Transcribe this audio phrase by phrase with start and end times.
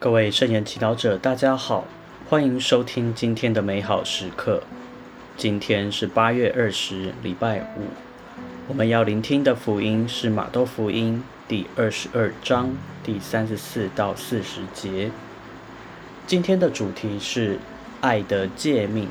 [0.00, 1.84] 各位圣言祈祷者，大家好，
[2.28, 4.62] 欢迎收听今天的美好时刻。
[5.36, 7.88] 今天是八月二十，礼拜五。
[8.68, 12.70] 我们要聆听的福音是马窦福音第二十二章
[13.02, 15.10] 第三十四到四十节。
[16.28, 17.58] 今天的主题是
[18.00, 19.08] 爱的诫命。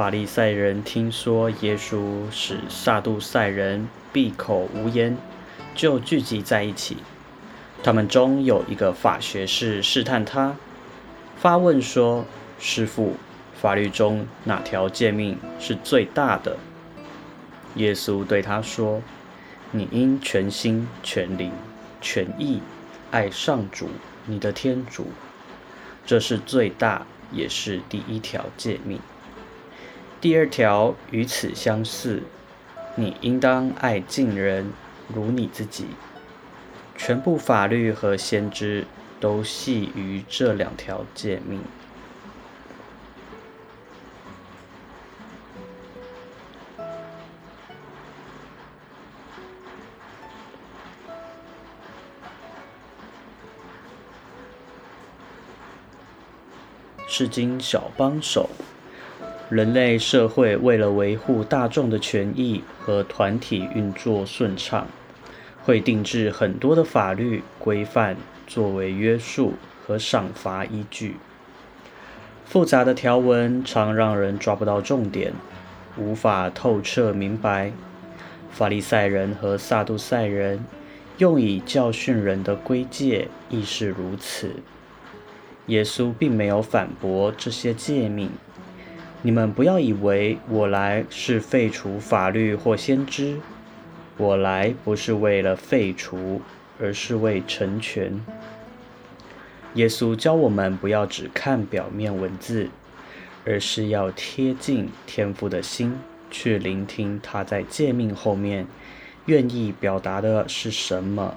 [0.00, 5.14] 法利赛人听说耶稣使撒杜塞人闭口无言，
[5.74, 6.96] 就聚集在一起。
[7.82, 10.56] 他们中有一个法学士试探他，
[11.36, 12.24] 发问说
[12.58, 13.16] ：“师傅，
[13.52, 16.56] 法律中哪条诫命是最大的？”
[17.76, 19.02] 耶稣对他说
[19.70, 21.52] ：“你应全心、全灵、
[22.00, 22.62] 全意
[23.10, 23.90] 爱上主
[24.24, 25.08] 你的天主，
[26.06, 28.98] 这是最大，也是第一条诫命。”
[30.20, 32.22] 第二条与此相似，
[32.94, 34.70] 你应当爱近人
[35.08, 35.86] 如你自己。
[36.94, 38.86] 全部法律和先知
[39.18, 41.62] 都系于这两条诫命。
[57.08, 58.50] 是经小帮手。
[59.50, 64.86] 人类社会为了维护大众的权益和团体运作顺畅，
[65.64, 71.16] 会定制很多的法律规范作为约束和赏罚依据。
[72.44, 75.32] 复杂的条文常让人抓不到重点，
[75.96, 77.72] 无法透彻明白。
[78.52, 80.64] 法利赛人和撒杜塞人
[81.18, 84.54] 用以教训人的规戒亦是如此。
[85.66, 88.30] 耶稣并没有反驳这些诫命。
[89.22, 93.38] 你们不要以为我来是废除法律或先知，
[94.16, 96.40] 我来不是为了废除，
[96.80, 98.18] 而是为成全。
[99.74, 102.70] 耶稣教我们不要只看表面文字，
[103.44, 105.98] 而是要贴近天父的心，
[106.30, 108.66] 去聆听他在诫命后面
[109.26, 111.36] 愿意表达的是什么。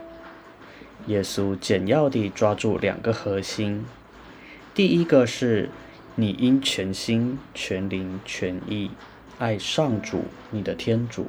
[1.07, 3.85] 耶稣简要地抓住两个核心，
[4.73, 5.69] 第一个是。
[6.15, 8.91] 你应全心、全灵、全意
[9.39, 11.27] 爱上主你的天主。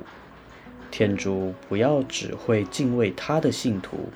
[0.90, 4.10] 天主不要只会敬畏他的信徒，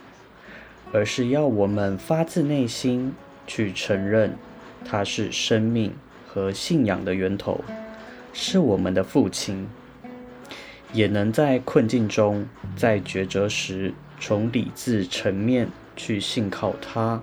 [0.93, 3.15] 而是要我们发自内心
[3.47, 4.37] 去承认
[4.85, 5.93] 他是生命
[6.27, 7.65] 和信仰的源头，
[8.33, 9.67] 是我们的父亲，
[10.93, 12.47] 也能在困境中、
[12.77, 17.21] 在抉择时，从理智层面去信靠他。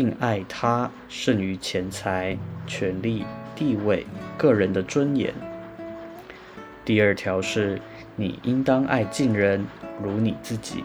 [0.00, 4.06] 并爱他胜于钱财、权力、地位、
[4.38, 5.34] 个人的尊严。
[6.86, 7.78] 第二条是，
[8.16, 9.66] 你应当爱近人
[10.02, 10.84] 如你自己。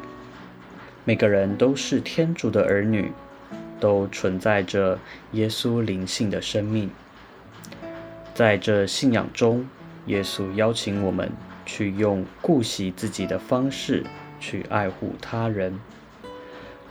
[1.05, 3.09] 每个人都是天主的儿女，
[3.79, 4.99] 都存在着
[5.31, 6.89] 耶稣灵性的生命。
[8.33, 9.65] 在这信仰中，
[10.07, 11.31] 耶稣邀请我们
[11.65, 14.03] 去用顾惜自己的方式
[14.41, 15.79] 去爱护他人。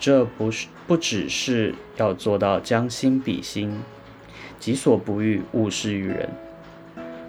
[0.05, 3.81] 这不是不只是要做到将心比心，
[4.61, 6.29] 己所不欲，勿施于人，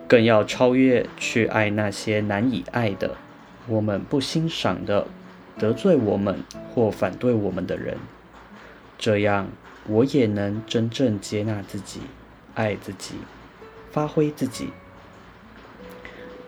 [0.09, 3.15] 更要超越去爱那些难以爱的、
[3.69, 5.07] 我们不欣赏的、
[5.57, 6.43] 得罪我们
[6.73, 7.95] 或反对我们的人。
[8.97, 9.47] 这样，
[9.87, 12.01] 我也能真正接纳自己，
[12.55, 13.13] 爱自己，
[13.89, 14.71] 发挥自己。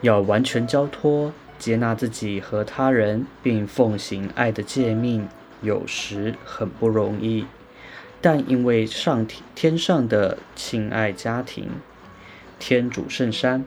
[0.02, 5.26] 要完全交托，接纳自己和他人，并奉行爱的诫命。
[5.62, 7.46] 有时很不容易，
[8.22, 9.26] 但因为上
[9.56, 11.70] 天上的亲爱家庭，
[12.60, 13.66] 天主圣山，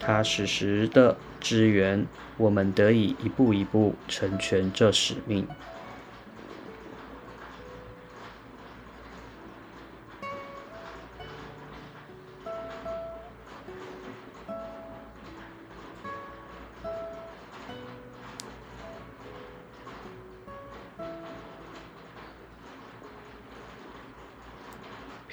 [0.00, 5.46] 他时时的支援，我们得以一步一步成全这使命。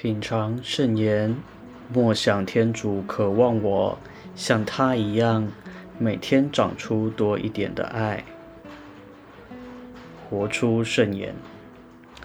[0.02, 1.36] 品尝圣言，
[1.94, 3.96] 莫想天主渴望我
[4.34, 5.46] 像他一样，
[5.96, 8.24] 每天长出多一点的爱，
[10.28, 11.32] 活出圣言。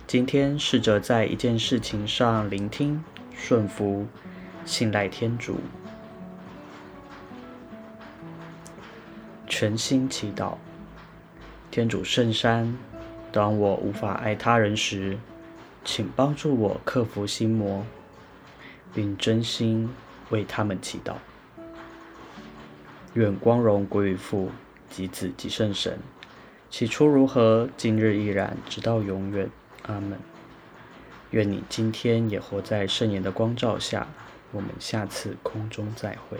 [0.07, 3.03] 今天试着在一件事情上聆听、
[3.35, 4.07] 顺服、
[4.65, 5.57] 信赖天主，
[9.45, 10.55] 全心祈祷。
[11.69, 12.75] 天主圣山，
[13.31, 15.15] 当我无法爱他人时，
[15.87, 17.85] 请帮助我克服心魔，
[18.93, 19.89] 并真心
[20.29, 21.13] 为他们祈祷。
[23.13, 24.51] 愿光荣归于父
[24.89, 25.97] 及子及圣神。
[26.69, 29.49] 起初如何，今日依然，直到永远。
[29.83, 30.19] 阿门。
[31.31, 34.07] 愿你今天也活在圣言的光照下。
[34.51, 36.37] 我们下次空中再会。